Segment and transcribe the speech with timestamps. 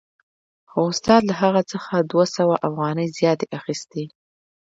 [0.69, 4.03] خو استاد له هغه څخه دوه سوه افغانۍ زیاتې اخیستې